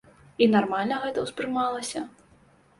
[0.45, 2.05] І нармальна гэта ўспрымалася.